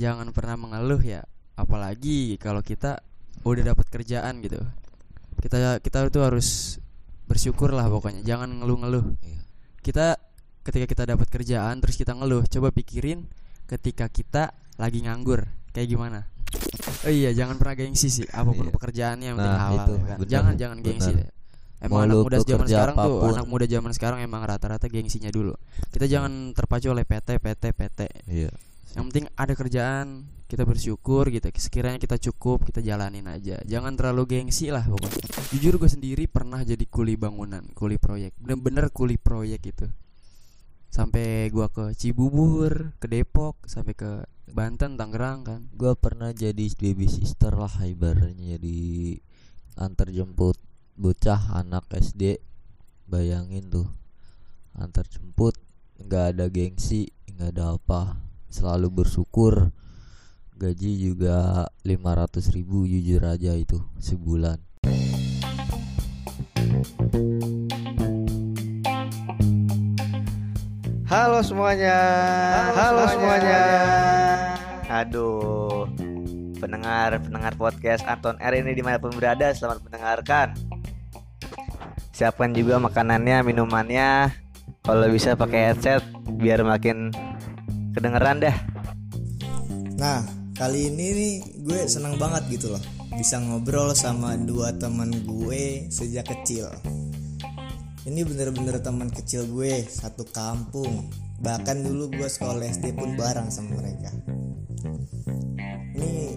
[0.00, 1.20] jangan pernah mengeluh ya
[1.54, 3.04] apalagi kalau kita
[3.42, 4.56] udah dapat kerjaan gitu
[5.38, 6.48] kita kita itu harus
[7.24, 9.40] bersyukur lah pokoknya jangan ngeluh-ngeluh Iya.
[9.80, 10.06] kita
[10.60, 13.28] ketika kita dapat kerjaan terus kita ngeluh coba pikirin
[13.64, 16.26] ketika kita lagi nganggur kayak gimana
[17.00, 18.74] oh iya jangan pernah gengsi sih apa pun Iya.
[18.74, 20.16] pekerjaannya yang penting Nah, halal itu, ya kan.
[20.16, 21.20] benar, jangan jangan gengsi benar.
[21.22, 21.28] deh
[21.80, 23.32] emang Mau anak muda zaman sekarang tuh apa pun.
[23.32, 25.54] anak muda zaman sekarang emang rata-rata gengsinya dulu
[25.88, 28.50] kita jangan terpacu oleh PT PT PT Iya.
[28.98, 34.38] Yang penting ada kerjaan kita bersyukur gitu sekiranya kita cukup kita jalanin aja jangan terlalu
[34.38, 35.22] gengsi lah pokoknya
[35.54, 39.86] jujur gue sendiri pernah jadi kuli bangunan kuli proyek bener-bener kuli proyek itu
[40.90, 47.06] sampai gua ke Cibubur ke Depok sampai ke Banten Tangerang kan Gua pernah jadi baby
[47.06, 49.14] sister lah ibaratnya jadi
[49.78, 50.58] antar jemput
[51.00, 52.36] bocah anak SD.
[53.08, 53.88] Bayangin tuh.
[54.76, 55.56] Antar jemput
[55.96, 58.20] nggak ada gengsi, nggak ada apa.
[58.50, 59.70] Selalu bersyukur.
[60.58, 64.58] Gaji juga 500.000 ribu jujur aja itu sebulan.
[71.06, 71.98] Halo semuanya.
[72.74, 73.62] Halo, semuanya.
[74.90, 75.86] Aduh.
[76.58, 80.58] Pendengar pendengar podcast Anton R ini di mana pun berada selamat mendengarkan.
[82.12, 84.34] Siapkan juga makanannya, minumannya.
[84.84, 86.02] Kalau bisa pakai headset
[86.36, 87.14] biar makin
[87.94, 88.56] kedengeran dah.
[89.98, 90.24] Nah,
[90.56, 96.24] kali ini nih gue senang banget gitu loh bisa ngobrol sama dua teman gue sejak
[96.30, 96.70] kecil.
[98.06, 101.10] Ini bener-bener teman kecil gue satu kampung.
[101.42, 104.08] Bahkan dulu gue sekolah SD pun bareng sama mereka.
[105.98, 106.32] Ini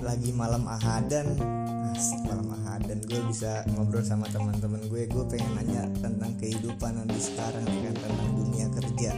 [0.00, 1.36] lagi malam ahadan,
[1.92, 5.04] asik malam ahadan gue bisa ngobrol sama teman-teman gue.
[5.10, 9.10] Gue pengen nanya tentang kehidupan nanti sekarang kan tentang dunia kerja.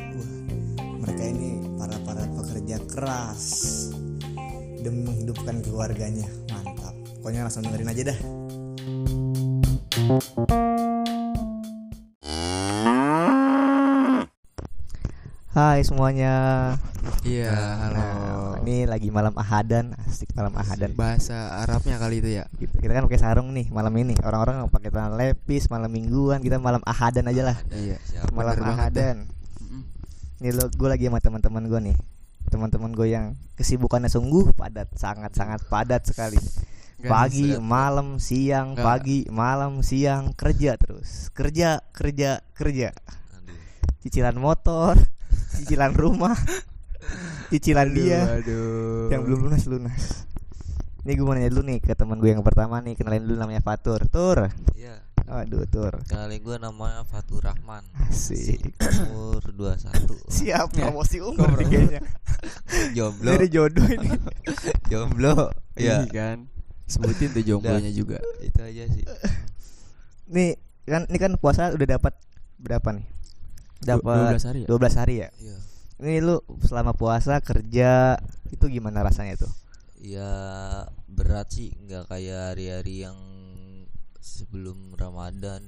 [1.15, 3.43] Mereka ini para para pekerja keras
[4.83, 6.27] demi menghidupkan keluarganya.
[6.51, 6.91] Mantap.
[7.23, 8.19] Pokoknya langsung dengerin aja dah.
[15.55, 16.35] Hai semuanya.
[17.23, 17.95] Iya halo.
[17.95, 19.95] Nah, Ini lagi malam ahadan.
[20.11, 20.99] Asik malam ahadan.
[20.99, 22.51] Bahasa Arabnya kali itu ya?
[22.59, 22.75] Gitu.
[22.75, 24.19] Kita kan pakai sarung nih malam ini.
[24.19, 26.43] Orang-orang pakai celana lepis malam mingguan.
[26.43, 27.57] Kita malam ahadan aja lah.
[27.71, 28.03] Iya?
[28.35, 29.31] Malam ahadan
[30.45, 31.97] Ini lo gue lagi sama teman-teman gue nih.
[32.53, 36.37] Teman-teman gue yang kesibukannya sungguh padat sangat-sangat padat sekali.
[37.01, 38.85] Pagi malam siang Nggak.
[38.85, 41.33] pagi malam siang kerja terus.
[41.33, 42.93] Kerja kerja kerja.
[44.05, 45.01] Cicilan motor
[45.57, 46.37] cicilan rumah
[47.49, 48.21] cicilan Aduh, dia.
[48.37, 49.09] aduh.
[49.17, 50.03] Yang belum lunas lunas.
[51.09, 53.01] Ini gue mau nanya dulu nih ke teman gue yang pertama nih.
[53.01, 54.05] Kenalin dulu namanya Fatur.
[54.13, 54.53] Tur.
[54.77, 55.04] Iya.
[55.27, 57.81] Aduh Tur Kenalin gue namanya Fatur Rahman.
[58.05, 58.77] asik
[59.09, 60.21] Umur 21.
[60.37, 60.85] siap Ya.
[60.85, 62.01] promosi umur nih kayaknya
[62.97, 63.25] Jomblo.
[63.27, 64.09] dari jodoh ini
[64.93, 65.49] Jomblo.
[65.75, 66.07] Iya Ya.
[66.07, 66.39] kan
[66.85, 69.05] sebutin tuh jomblonya juga Itu aja sih.
[70.27, 72.13] nih kan ini kan puasa udah dapat
[72.57, 73.07] berapa nih
[73.81, 74.69] dapat 12 hari ya?
[74.69, 75.57] 12 hari ya Iya.
[75.99, 79.49] ini lu selama puasa kerja itu gimana rasanya tuh
[79.97, 80.29] Ya
[81.07, 83.17] berat sih nggak kayak hari-hari yang
[84.25, 85.61] sebelum Ramadan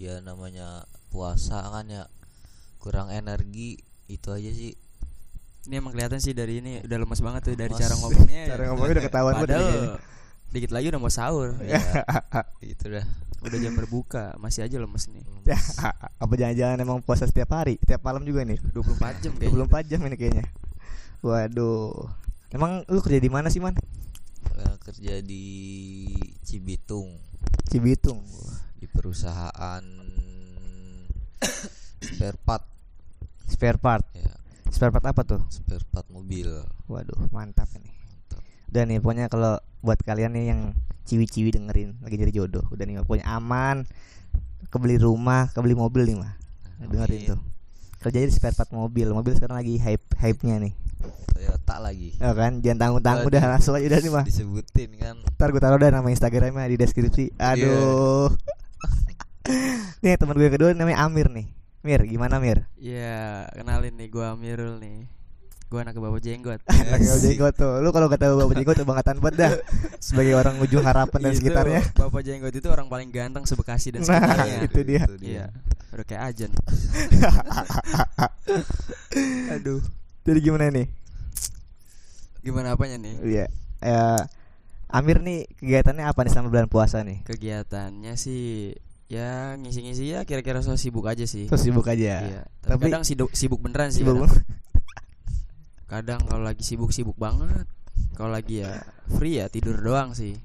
[0.00, 2.08] ya namanya puasa kan ya
[2.80, 3.76] kurang energi
[4.08, 4.72] itu aja sih.
[5.68, 7.84] Ini emang kelihatan sih dari ini udah lemes banget tuh dari Lemes.
[7.84, 9.92] cara ngomongnya Cara ngomongnya udah ketahuan padahal kayaknya.
[10.50, 11.48] dikit lagi udah mau sahur.
[11.68, 11.80] Ya
[12.64, 13.06] itu dah.
[13.44, 15.24] Udah jam berbuka masih aja lemes nih.
[15.44, 15.60] Ya,
[16.16, 17.76] apa jangan-jangan emang puasa setiap hari?
[17.84, 18.56] Setiap malam juga nih?
[18.72, 19.64] 24 jam kayaknya.
[19.68, 20.44] 24 jam ini kayaknya.
[21.20, 22.08] Waduh.
[22.50, 23.76] Emang lu kerja di mana sih man?
[24.56, 25.44] Ya, kerja di
[26.44, 27.16] Cibitung
[27.70, 28.22] Cibitung.
[28.80, 29.84] Di perusahaan
[32.00, 32.64] spare part.
[33.46, 34.04] Spare part?
[34.16, 34.32] Ya.
[34.72, 35.42] Spare part apa tuh?
[35.52, 36.48] Spare part mobil.
[36.88, 37.92] Waduh mantap ini.
[37.92, 38.42] Mantap.
[38.70, 40.60] udah nih pokoknya kalau buat kalian nih yang
[41.08, 43.84] ciwi-ciwi dengerin lagi nyari jodoh udah nih pokoknya aman.
[44.70, 46.34] Kebeli rumah kebeli mobil nih mah.
[46.80, 47.49] Dengerin tuh
[48.00, 49.06] kerja di spare part mobil.
[49.12, 50.72] Mobil sekarang lagi hype hype nya nih
[51.30, 52.12] Toyota lagi.
[52.20, 52.60] Ya kan?
[52.60, 55.16] Jangan tanggung tanggung udah langsung aja udah nih mah disebutin kan?
[55.36, 57.32] Ntar gue taruh dah nama instagramnya di deskripsi.
[57.36, 58.28] Aduh.
[60.04, 61.48] Nih teman gue kedua namanya Amir nih.
[61.80, 62.68] Mir gimana Mir?
[62.76, 65.08] Ya kenalin nih gua Amirul nih.
[65.72, 66.60] Gua anak bawa jenggot.
[66.92, 67.74] Lagi bawa jenggot tuh.
[67.80, 69.52] Lu kalau kata bawa jenggot tuh bangetan banget dah.
[70.04, 71.80] Sebagai orang ujung harapan dan Itu, sekitarnya.
[71.96, 74.58] Bapak jenggot itu orang paling ganteng sebekasi dan Nah, sekitarnya.
[74.68, 75.02] itu dia.
[75.24, 75.46] iya
[75.92, 76.50] udah kayak ajan
[79.50, 79.80] aduh
[80.22, 80.86] jadi gimana nih
[82.40, 83.46] gimana apanya nih Iya.
[83.80, 84.22] Eh,
[84.88, 87.22] Amir nih kegiatannya apa nih selama bulan puasa nih?
[87.22, 88.74] kegiatannya sih
[89.06, 92.22] ya ngisi-ngisi ya kira-kira so sibuk aja sih Terus sibuk aja.
[92.22, 94.22] iya tapi, Tapi- kadang sibuk, sibuk beneran sih Sibuk.
[94.22, 94.34] kadang.
[95.86, 97.66] kadang kalau lagi sibuk sibuk banget
[98.14, 100.38] kalau lagi ya free ya tidur doang sih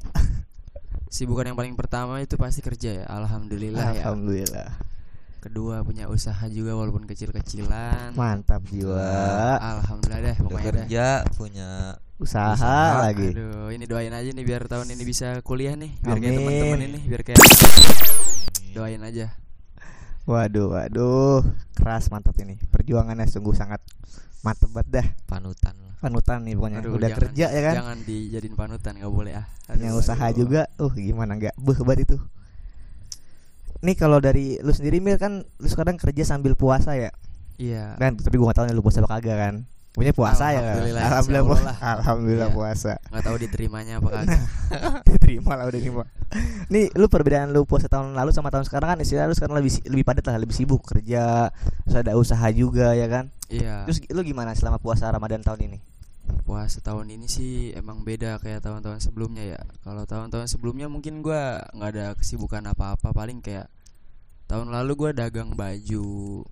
[1.15, 4.67] sibukan yang paling pertama itu pasti kerja ya alhamdulillah ya Alhamdulillah.
[5.45, 8.97] Kedua punya usaha juga walaupun kecil-kecilan Mantap jiwa.
[9.55, 11.67] alhamdulillah deh Udah pokoknya deh kerja punya
[12.15, 13.29] Usaha, Usaha, lagi.
[13.29, 16.39] aduh ini doain aja nih biar tahun ini bisa kuliah nih biar kayak Amin.
[16.39, 17.39] teman-teman ini biar kayak
[18.71, 19.27] doain aja
[20.25, 21.45] Waduh, waduh.
[21.71, 22.57] Keras mantap ini.
[22.65, 23.77] Perjuangannya sungguh sangat
[24.41, 25.07] mantap banget dah.
[25.29, 25.93] panutan lah.
[26.01, 26.77] Panutan nih pokoknya.
[26.81, 27.75] Aduh, Udah jangan- kerja ya kan?
[27.77, 30.33] jangan dijadiin panutan nggak boleh ah Punya usaha aduh.
[30.35, 30.65] juga.
[30.81, 32.17] Uh, gimana nggak beh banget itu.
[33.81, 37.11] Nih kalau dari lu sendiri Mir kan lu sekarang kerja sambil puasa ya?
[37.55, 39.55] iya Kan tapi gua gak tahu nih lu puasa apa kagak kan.
[39.91, 40.75] Punya puasa ya kan?
[40.75, 42.55] Alhamdulillah, Alhamdulillah, Alhamdulillah Iya.
[42.55, 42.91] puasa.
[42.99, 44.39] nggak tahu diterimanya apa kagak
[45.07, 46.03] Diterima lah udah terima.
[46.67, 49.71] Nih lu perbedaan lu puasa tahun lalu sama tahun sekarang kan istilah lu sekarang lebih
[49.87, 51.47] lebih padat lah, lebih sibuk kerja,
[51.87, 53.31] terus ada usaha juga ya kan.
[53.47, 55.77] iya Terus lu gimana selama puasa Ramadan tahun ini?
[56.45, 59.61] Puasa tahun ini sih emang beda kayak tahun-tahun sebelumnya ya.
[59.81, 63.13] Kalau tahun-tahun sebelumnya mungkin gua nggak ada kesibukan apa-apa.
[63.13, 63.69] Paling kayak
[64.45, 66.45] tahun lalu gua dagang baju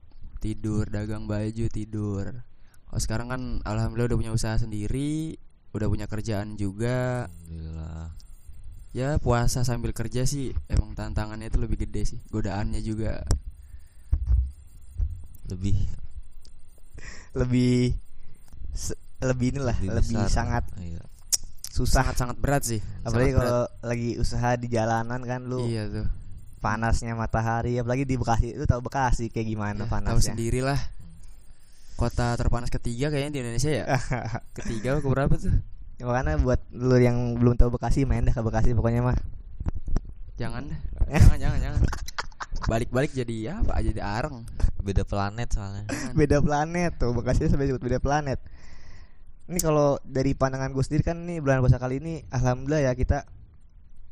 [0.43, 2.43] tidur dagang baju tidur.
[2.89, 5.39] Kalau sekarang kan alhamdulillah udah punya usaha sendiri
[5.73, 7.25] udah punya kerjaan juga.
[7.25, 8.13] Alhamdulillah.
[8.93, 12.19] ya puasa sambil kerja sih emang tantangannya itu lebih gede sih.
[12.29, 13.25] Godaannya juga.
[15.49, 15.77] Lebih.
[17.33, 17.97] Lebih
[19.25, 20.29] lebih inilah, lebih, besar.
[20.29, 21.01] sangat Iya.
[21.65, 22.03] susah.
[22.03, 26.05] sangat-sangat berat sih Apalagi Sangat kalau lagi usaha di jalanan kan lu iya tuh
[26.59, 30.31] panasnya matahari apalagi di Bekasi lu tahu Bekasi kayak gimana Ya, tahu panasnya.
[30.31, 30.79] sendiri lah
[31.93, 33.85] kota terpanas ketiga kayaknya di Indonesia ya
[34.57, 35.53] ketiga ke berapa tuh
[35.93, 39.17] Ya, makanya buat lu yang belum tahu Bekasi main dah ke Bekasi pokoknya mah.
[40.35, 40.79] jangan dah.
[41.13, 41.81] jangan jangan jangan
[42.65, 44.41] balik-balik jadi apa jadi areng
[44.79, 45.83] Beda planet soalnya.
[46.11, 48.39] beda planet tuh Bekasi sampai disebut beda planet
[49.53, 53.23] ini kalau dari pandangan gue sendiri kan nih bulan puasa kali ini alhamdulillah ya kita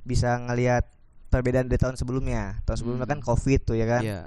[0.01, 0.85] bisa ngelihat
[1.27, 2.61] perbedaan dari tahun sebelumnya.
[2.63, 3.13] Tahun sebelumnya Hmm.
[3.17, 4.01] kan covid tuh ya kan?
[4.03, 4.21] Iya,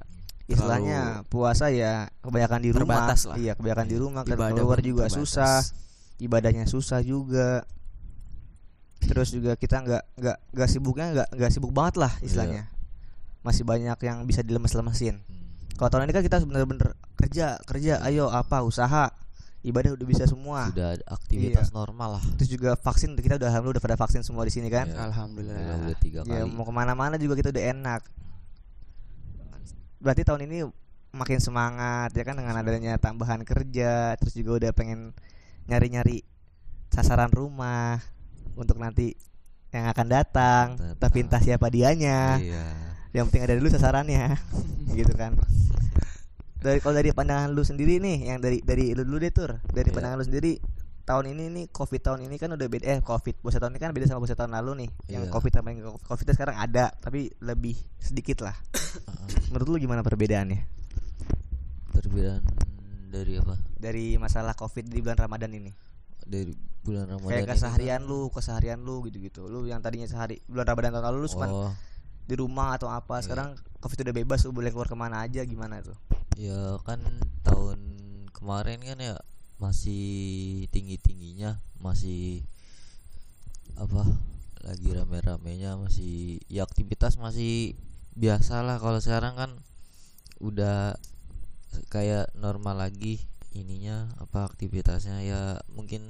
[0.44, 3.12] istilahnya puasa ya kebanyakan di rumah.
[3.12, 3.36] lah.
[3.36, 5.18] iya kebanyakan di rumah kan ibadah keluar juga terbatas.
[5.20, 5.54] susah
[6.18, 7.64] ibadahnya susah juga.
[9.04, 12.72] Terus juga kita nggak nggak nggak sibuknya nggak nggak sibuk banget lah istilahnya.
[13.44, 15.20] Masih banyak yang bisa dilemes-lemesin.
[15.20, 15.42] Hmm.
[15.74, 19.10] kalau tahun ini kan kita bener-bener kerja kerja ayo apa usaha
[19.64, 21.74] ibadah udah bisa semua Sudah ada aktivitas Iya.
[21.74, 22.24] normal lah.
[22.36, 25.00] terus juga vaksin kita udah alhamdulillah udah pada vaksin semua di sini kan Iya.
[25.02, 26.50] alhamdulillah Alhamdulillah udah tiga ya kali.
[26.50, 28.00] mau ke mana-mana juga kita udah enak
[29.98, 30.58] berarti tahun ini
[31.10, 35.14] makin semangat ya kan dengan adanya tambahan kerja terus juga udah pengen
[35.64, 36.20] nyari-nyari
[36.90, 38.02] sasaran rumah
[38.54, 39.16] untuk nanti
[39.70, 40.98] yang akan datang Datang.
[41.00, 42.64] tapi entah siapa dianya Iya.
[43.12, 44.36] yang penting ada dulu sasarannya
[44.98, 45.32] gitu kan
[46.64, 49.60] dari kalau dari pandangan lu sendiri nih yang dari dari lu dulu deh tur.
[49.62, 49.94] Dari Iya.
[49.94, 50.52] pandangan lu sendiri
[51.04, 53.92] tahun ini nih covid tahun ini kan udah beda eh covid puasa tahun ini kan
[53.92, 54.90] beda sama puasa tahun lalu nih.
[55.12, 55.30] Yang Iya.
[55.30, 58.56] covid sama yang covid sekarang ada tapi lebih sedikit lah.
[59.52, 60.64] Menurut lu gimana perbedaannya?
[61.90, 62.42] Perbedaan
[63.06, 63.54] dari apa?
[63.76, 65.70] dari masalah covid di bulan ramadan ini.
[66.24, 70.40] Dari bulan Ramadan kayak keseharian kan- lu keseharian lu gitu gitu lu yang tadinya sehari
[70.44, 71.72] bulan ramadan tahun lalu lu cuma Oh,
[72.22, 73.24] di rumah atau apa Iya.
[73.24, 75.96] sekarang covid udah bebas lu boleh keluar ke mana aja gimana tuh
[76.34, 77.00] ya kan
[77.46, 77.78] tahun
[78.34, 79.16] kemarin kan ya
[79.62, 82.42] masih tinggi-tingginya, masih
[83.78, 84.02] apa?
[84.64, 87.76] Lagi rame-ramenya masih ya aktivitas masih
[88.14, 89.50] biasa lah kalau sekarang kan
[90.38, 90.94] udah
[91.90, 93.18] kayak normal lagi
[93.54, 95.42] ininya apa aktivitasnya ya
[95.74, 96.02] mungkin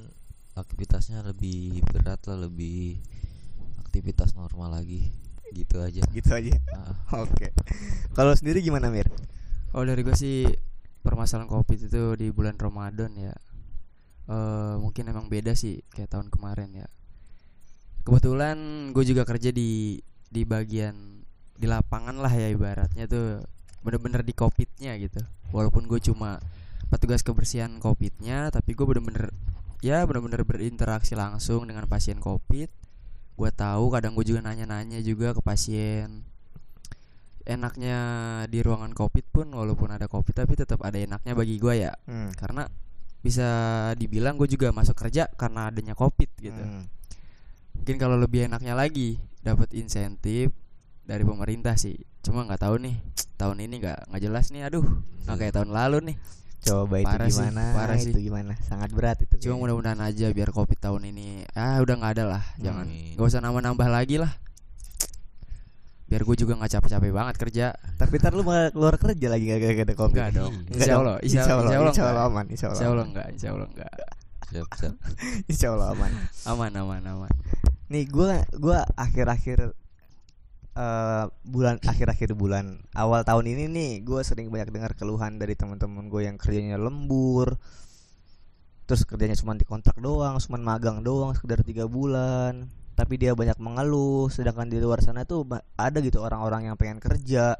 [0.56, 3.00] aktivitasnya lebih berat lah lebih
[3.84, 5.12] aktivitas normal lagi
[5.54, 7.54] gitu aja gitu aja Ah, Oke.
[8.12, 9.06] Kalau sendiri gimana Mir?
[9.74, 10.46] Oh dari gue sih
[11.02, 13.34] permasalahan covid itu di bulan Ramadan ya.
[14.30, 16.86] Eh mungkin emang beda sih kayak tahun kemarin ya.
[18.06, 18.56] Kebetulan
[18.94, 19.98] gue juga kerja di
[20.30, 21.26] di bagian
[21.58, 23.42] di lapangan lah ya ibaratnya tuh
[23.82, 25.18] bener-bener di covidnya gitu.
[25.50, 26.38] Walaupun gue cuma
[26.86, 29.34] petugas kebersihan covidnya tapi gue bener-bener
[29.82, 32.70] ya bener-bener berinteraksi langsung dengan pasien covid.
[33.34, 36.22] Gue tahu kadang gue juga nanya-nanya juga ke pasien
[37.44, 37.98] enaknya
[38.46, 42.32] di ruangan covid pun walaupun ada covid tapi tetap ada enaknya bagi gue ya Hmm.
[42.32, 42.68] karena
[43.20, 43.48] bisa
[43.94, 46.84] dibilang gue juga masuk kerja karena adanya covid gitu Hmm.
[47.74, 50.52] mungkin kalau lebih enaknya lagi dapat insentif
[51.02, 52.96] dari pemerintah sih cuma nggak tahu nih
[53.34, 54.84] tahun ini nggak nggak jelas nih aduh
[55.22, 56.18] nggak kayak tahun lalu nih
[56.64, 57.64] Coba itu Parah sih, gimana?
[57.76, 58.24] parah itu sih.
[58.24, 58.52] gimana?
[58.64, 59.36] Sangat berat itu.
[59.38, 63.44] cuma mudah-mudahan aja biar covid tahun ini ah udah nggak ada lah jangan nggak usah
[63.44, 64.32] nambah-nambah lagi lah
[66.14, 67.66] biar gue juga nggak capek-capek banget kerja
[67.98, 70.14] Tapi ntar lu mau keluar kerja lagi gak ada covid?
[70.14, 70.78] Enggak dong Iya.
[70.78, 70.94] Insya.
[70.94, 72.78] Allah Insya Allah, Insya Allah insya Allah aman, insya Allah.
[72.78, 73.92] Insya Allah enggak Insya Allah enggak
[74.44, 74.94] siap siap
[75.50, 76.12] Insya Allah aman.
[76.46, 77.32] aman aman aman
[77.90, 79.74] Nih gua gua akhir-akhir
[80.74, 86.06] eh, bulan akhir-akhir bulan awal tahun ini nih gue sering banyak dengar keluhan dari teman-teman
[86.06, 87.58] gue yang kerjanya lembur
[88.84, 94.30] terus kerjanya cuma dikontrak doang cuma magang doang sekedar tiga bulan tapi dia banyak mengeluh
[94.30, 95.42] sedangkan di luar sana tuh
[95.74, 97.58] ada gitu orang-orang yang pengen kerja.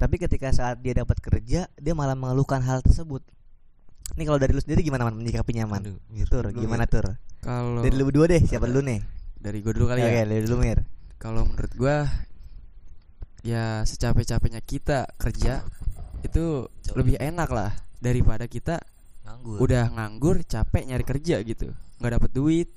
[0.00, 3.22] Tapi ketika saat dia dapat kerja dia malah mengeluhkan hal tersebut.
[4.18, 5.16] Nih kalau dari lu sendiri gimana man?
[5.16, 5.84] Menyikapinya man?
[5.84, 6.28] Aduh, Mir.
[6.28, 6.92] tur Lu, gimana Mir.
[6.92, 7.06] tur?
[7.44, 9.00] Kalau dari lu berdua deh siapa dulu nih?
[9.38, 10.26] Dari gue dulu kali ya.
[10.26, 10.82] Dari dulu mir.
[11.22, 12.06] Kalau menurut gua
[13.42, 15.66] ya secapek-capeknya kita kerja
[16.22, 16.94] itu Jauh.
[16.98, 18.78] lebih enak lah daripada kita
[19.26, 19.58] nganggur.
[19.58, 21.74] udah nganggur capek nyari kerja gitu.
[21.98, 22.68] Nggak dapat duit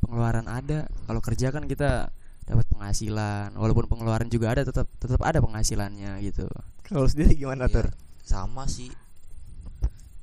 [0.00, 0.86] pengeluaran ada.
[1.06, 2.10] Kalau kerja kan kita
[2.48, 6.48] dapat penghasilan walaupun pengeluaran juga ada tetap tetap ada penghasilannya gitu.
[6.88, 7.92] Kalau sendiri gimana tur?
[8.28, 8.92] sama sih.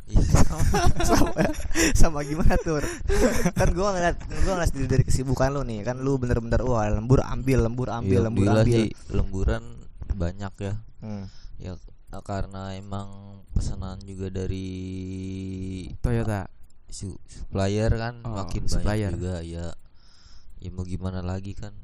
[0.06, 0.62] Iya sama.
[1.02, 1.30] Sama,
[2.06, 2.86] sama gimana tur?
[3.58, 5.82] Kan gua ngeliat gua ngeliat sendiri dari kesibukan lu nih.
[5.82, 8.66] Kan lu bener-bener wah lembur ambil lembur ambil Iya, lembur ambil.
[8.70, 8.90] sih.
[9.10, 9.64] Lemburan
[10.14, 10.74] banyak ya.
[11.02, 11.26] Hmm.
[11.58, 11.74] ya
[12.24, 14.70] karena emang pesanan juga dari
[16.00, 16.48] Toyota
[16.96, 19.12] su- supplier kan Oh, makin supplier.
[19.12, 19.66] banyak juga ya.
[20.58, 21.76] Ya mau gimana lagi kan.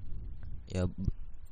[0.65, 0.87] Ya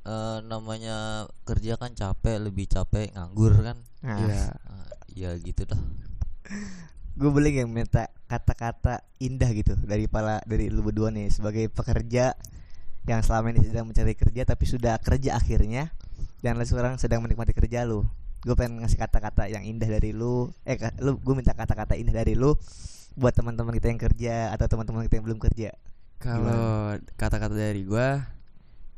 [0.02, 0.96] eh, namanya
[1.44, 3.76] kerja kan capek lebih capek nganggur kan.
[4.00, 4.16] Nah.
[4.18, 4.42] Iya.
[4.64, 5.76] Ah, ya gitu dah.
[7.12, 12.32] Gue boleh yang minta kata-kata indah gitu dari pala dari lu berdua nih sebagai pekerja
[13.04, 15.90] yang selama ini sedang mencari kerja tapi sudah kerja akhirnya
[16.40, 18.08] dan lu sekarang sedang menikmati kerja lu.
[18.40, 22.32] Gue pengen ngasih kata-kata yang indah dari lu eh lu gue minta kata-kata indah dari
[22.32, 22.56] lu
[23.16, 25.70] buat teman-teman kita yang kerja atau teman-teman kita yang belum kerja?
[26.20, 28.20] Kalau kata-kata dari gua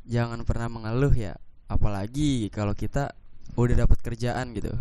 [0.05, 1.39] jangan pernah mengeluh ya.
[1.71, 3.15] Apalagi kalau kita
[3.55, 4.75] udah dapat kerjaan gitu.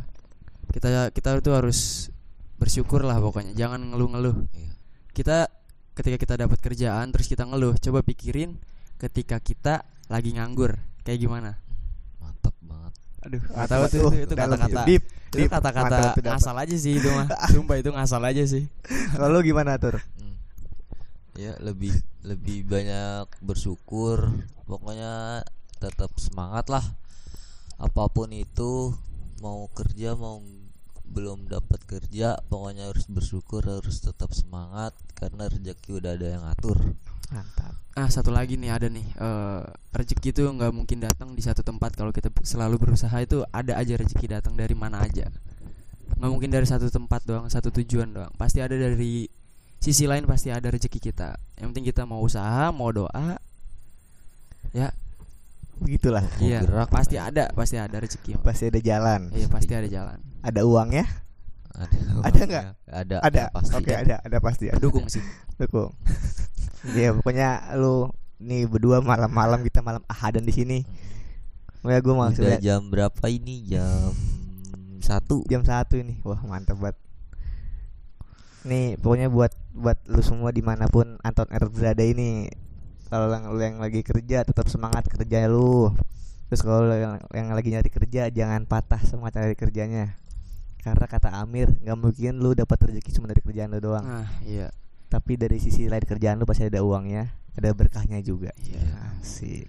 [0.74, 2.10] Kita kita itu harus
[2.58, 3.54] bersyukur lah pokoknya.
[3.54, 4.38] Jangan ngeluh-ngeluh.
[4.58, 4.72] Iya.
[5.12, 5.52] kita
[5.92, 8.58] ketika kita dapat kerjaan terus kita ngeluh coba pikirin
[8.98, 10.82] ketika kita lagi nganggur.
[11.06, 11.61] Kayak gimana
[13.22, 14.10] aduh nggak tahu tuh.
[14.14, 14.82] itu, itu kata-kata.
[14.90, 15.04] deep,
[15.38, 17.28] itu kata-kata ngasal aja sih itu mah.
[17.54, 18.66] Sumpah itu ngasal aja sih.
[19.14, 20.02] Kalau lu gimana tur?
[20.18, 20.36] Hmm.
[21.38, 21.94] ya lebih
[22.26, 24.34] lebih banyak bersyukur.
[24.66, 25.46] Pokoknya
[25.78, 26.86] tetap semangat lah.
[27.78, 28.94] Apa pun itu
[29.42, 30.42] mau kerja mau
[31.12, 36.96] belum dapat kerja pokoknya harus bersyukur harus tetap semangat karena rezeki udah ada yang ngatur
[37.32, 37.74] mantap.
[37.92, 39.62] Ah satu lagi nih ada nih eh
[39.92, 44.00] rezeki itu nggak mungkin datang di satu tempat kalau kita selalu berusaha itu ada aja
[44.00, 45.28] rezeki datang dari mana aja.
[46.20, 48.32] Nggak mungkin dari satu tempat doang satu tujuan doang.
[48.40, 49.28] Pasti ada dari
[49.82, 51.36] sisi lain pasti ada rezeki kita.
[51.60, 53.40] Yang penting kita mau usaha mau doa
[54.72, 54.92] ya.
[55.82, 56.22] Begitulah.
[56.38, 57.28] Iya gerak, pasti ya.
[57.34, 59.34] ada pasti ada rezeki pasti ada jalan.
[59.34, 60.20] Iya pasti ada jalan.
[60.46, 61.06] Ada uangnya
[61.72, 61.98] ada
[62.28, 62.66] Ada nggak?
[62.92, 63.44] ada ada?
[63.52, 63.74] pasti.
[63.76, 64.66] Oke ada ada pasti.
[64.70, 65.24] Ada dukung sih.
[65.58, 65.92] Dukung
[66.90, 68.10] ya pokoknya lu
[68.42, 70.80] nih berdua malam-malam kita malam ahadan di sini.
[71.82, 73.66] Ya gue udah maksudnya jam berapa ini?
[73.66, 74.14] Jam
[75.02, 75.46] satu.
[75.50, 76.18] Jam satu ini.
[76.26, 76.98] Wah mantap banget.
[78.66, 82.46] Nih pokoknya buat buat lu semua di mana pun Anton R berada ini
[83.10, 85.94] kalau yang lu yang lagi kerja tetap semangat kerja lu.
[86.50, 90.18] Terus kalau yang, yang lagi nyari kerja jangan patah semangat cari kerjanya.
[90.82, 94.06] Karena kata Amir nggak mungkin lu dapat rezeki cuma dari kerjaan lu doang.
[94.06, 94.70] Nah iya
[95.12, 98.80] tapi dari sisi lain kerjaan lu pasti ada uangnya ada berkahnya juga Iya.
[99.20, 99.68] asik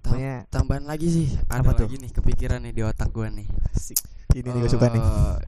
[0.00, 1.84] Tam- pokoknya tambahan lagi sih ada Apa tuh?
[1.84, 4.00] lagi nih kepikiran nih di otak gue nih asik
[4.32, 5.38] ini nih gue suka nih Eh,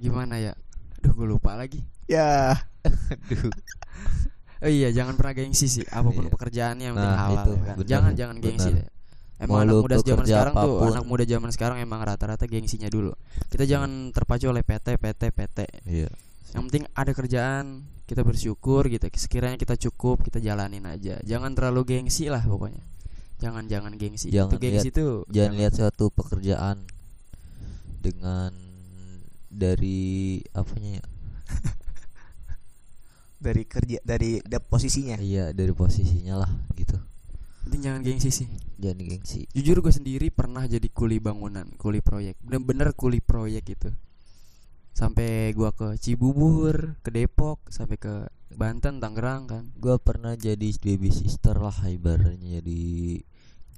[0.00, 0.52] gimana ya
[0.98, 3.54] aduh gue lupa lagi ya aduh
[4.58, 5.84] Oh iya, jangan pernah gengsi sih.
[5.84, 6.32] Apa pun Iya.
[6.32, 7.36] pekerjaannya yang penting Nah, halal.
[7.36, 7.76] itu, ya kan?
[7.76, 8.80] benar, Jangan jangan gengsi benar.
[8.80, 8.88] deh.
[9.34, 10.88] Emang Mau anak muda zaman sekarang tuh, apa pun.
[10.88, 13.12] anak muda zaman sekarang emang rata-rata gengsinya dulu.
[13.44, 15.58] Kita jangan terpacu oleh PT, PT, PT.
[15.84, 16.08] iya
[16.52, 17.66] Yang penting ada kerjaan,
[18.04, 19.08] kita bersyukur gitu.
[19.16, 21.16] Sekiranya kita cukup, kita jalanin aja.
[21.24, 22.84] Jangan terlalu gengsi lah pokoknya.
[23.40, 24.28] Jangan jangan gengsi.
[24.28, 26.76] Jangan itu gengsi lihat- tuh jangan lihat suatu pekerjaan
[28.04, 28.52] dengan
[29.48, 31.04] dari apanya ya
[33.44, 36.98] dari kerja dari da- posisinya iya dari posisinya lah gitu
[37.64, 38.48] penting jangan gengsi sih.
[38.76, 42.36] jangan gengsi Jujur gue sendiri pernah jadi kuli bangunan, kuli proyek.
[42.44, 43.88] Bener-bener kuli proyek gitu.
[44.94, 49.64] Sampai gua ke Cibubur, ke Depok, sampai ke Banten, Tangerang kan.
[49.74, 52.62] gua pernah jadi baby sister lah ibaratnya.
[52.62, 53.18] Jadi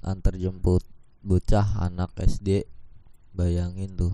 [0.05, 0.85] antar jemput
[1.25, 2.69] bocah anak SD
[3.33, 4.13] bayangin tuh.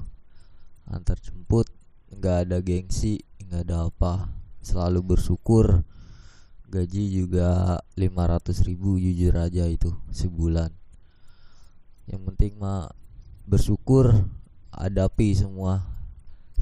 [0.87, 1.67] Antar jemput
[2.07, 3.19] nggak ada gengsi
[3.51, 4.31] nggak ada apa.
[4.63, 5.83] Selalu bersyukur.
[6.71, 10.73] Gaji juga 500.000 ribu jujur aja itu sebulan.
[12.09, 12.89] Yang penting mah
[13.45, 14.25] bersyukur
[14.73, 15.92] hadapi semua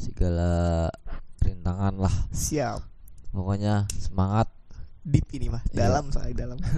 [0.01, 0.89] segala
[1.46, 2.15] rintangan lah.
[2.34, 2.81] Siap.
[3.29, 4.50] Pokoknya semangat.
[5.05, 5.62] Deep ini mah.
[5.70, 5.88] Iya.
[5.89, 6.60] dalam soalnya dalam.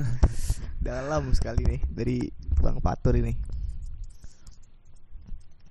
[0.83, 2.27] Dalam sekali nih dari
[2.59, 3.31] bang Patur ini.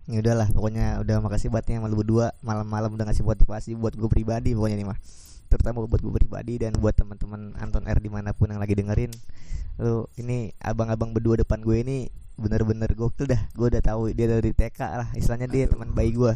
[0.09, 2.33] Ya udahlah pokoknya udah makasih banget yang lu berdua.
[2.41, 4.97] Malam-malam udah ngasih motivasi buat gue pribadi pokoknya nih mah.
[5.53, 9.13] Terutama buat gue pribadi dan buat teman-teman Anton R di mana pun yang lagi dengerin.
[9.85, 12.09] Lu ini abang-abang berdua depan gue ini
[12.41, 13.53] bener-bener gokil dah.
[13.53, 16.33] Gue udah tahu dia dari TK lah istilahnya dia teman bayi gue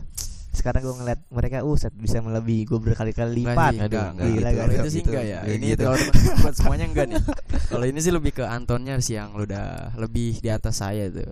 [0.56, 4.12] sekarang gue ngeliat mereka uh set bisa melebihi gue berkali-kali lipat Enggak sih, enggak, Aduh,
[4.16, 4.40] enggak gila, gitu.
[4.40, 5.08] gak Kalau ada itu sih gitu.
[5.12, 5.38] enggak ya.
[5.44, 5.82] Ini gitu.
[5.84, 5.98] kalau
[6.40, 7.22] buat semuanya enggak nih.
[7.70, 11.26] Kalau ini sih lebih ke Antonnya sih yang lu udah lebih di atas saya tuh.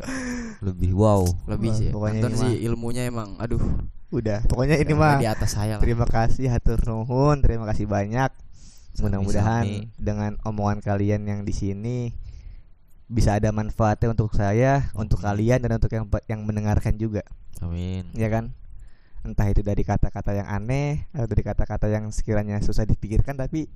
[0.60, 1.88] lebih wow Lebih sih.
[1.94, 2.66] pokoknya Anton sih mah.
[2.68, 3.62] ilmunya emang aduh
[4.10, 5.82] udah pokoknya ini mah di atas saya lah.
[5.82, 8.30] Terima kasih hatur nuhun, terima kasih banyak.
[8.98, 11.98] Mudah-mudahan dengan omongan kalian yang di sini
[13.04, 17.20] bisa ada manfaatnya untuk saya, untuk kalian dan untuk yang yang mendengarkan juga,
[17.60, 18.54] amin ya kan?
[19.24, 23.66] Entah itu dari kata-kata yang aneh atau dari kata-kata yang sekiranya susah dipikirkan tapi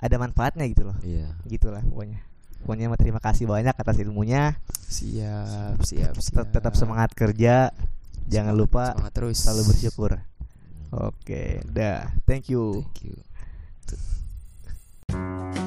[0.00, 0.96] ada manfaatnya gitu loh.
[1.04, 2.24] iya Gitulah pokoknya.
[2.64, 4.56] Pokoknya mah terima kasih banyak atas ilmunya.
[4.88, 6.48] Siap, siap, Tet- siap.
[6.52, 7.72] Tetap semangat kerja.
[8.28, 9.36] Jangan lupa semangat terus.
[9.44, 10.10] selalu bersyukur.
[10.90, 12.10] Oke, dah.
[12.24, 12.82] Thank you.
[12.82, 13.12] thank
[15.54, 15.59] you